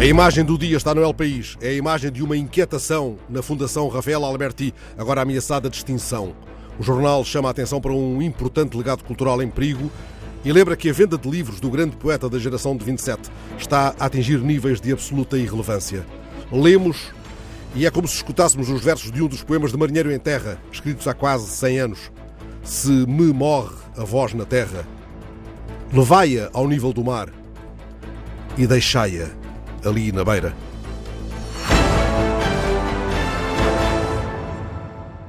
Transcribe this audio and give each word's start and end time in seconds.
A 0.00 0.04
imagem 0.06 0.42
do 0.42 0.56
dia 0.56 0.78
está 0.78 0.94
no 0.94 1.02
El 1.02 1.12
País. 1.12 1.58
É 1.60 1.68
a 1.68 1.74
imagem 1.74 2.10
de 2.10 2.22
uma 2.22 2.34
inquietação 2.34 3.18
na 3.28 3.42
Fundação 3.42 3.86
Rafael 3.86 4.24
Alberti, 4.24 4.72
agora 4.96 5.20
ameaçada 5.20 5.68
de 5.68 5.76
extinção. 5.76 6.34
O 6.78 6.82
jornal 6.82 7.22
chama 7.22 7.48
a 7.48 7.50
atenção 7.50 7.82
para 7.82 7.92
um 7.92 8.22
importante 8.22 8.78
legado 8.78 9.04
cultural 9.04 9.42
em 9.42 9.50
perigo 9.50 9.92
e 10.42 10.50
lembra 10.50 10.74
que 10.74 10.88
a 10.88 10.92
venda 10.94 11.18
de 11.18 11.28
livros 11.28 11.60
do 11.60 11.68
grande 11.68 11.98
poeta 11.98 12.30
da 12.30 12.38
geração 12.38 12.74
de 12.74 12.82
27 12.82 13.30
está 13.58 13.94
a 14.00 14.06
atingir 14.06 14.38
níveis 14.38 14.80
de 14.80 14.90
absoluta 14.90 15.36
irrelevância. 15.36 16.06
Lemos 16.50 17.12
e 17.74 17.84
é 17.84 17.90
como 17.90 18.08
se 18.08 18.14
escutássemos 18.14 18.70
os 18.70 18.82
versos 18.82 19.12
de 19.12 19.22
um 19.22 19.28
dos 19.28 19.42
poemas 19.42 19.70
de 19.70 19.76
Marinheiro 19.76 20.10
em 20.10 20.18
Terra, 20.18 20.58
escritos 20.72 21.06
há 21.08 21.12
quase 21.12 21.46
100 21.46 21.78
anos. 21.78 22.10
Se 22.64 22.88
me 22.88 23.34
morre 23.34 23.76
a 23.98 24.02
voz 24.02 24.32
na 24.32 24.46
terra, 24.46 24.88
levai-a 25.92 26.48
ao 26.54 26.66
nível 26.66 26.90
do 26.90 27.04
mar 27.04 27.28
e 28.56 28.66
deixai-a 28.66 29.39
ali 29.84 30.12
na 30.12 30.24
beira. 30.24 30.54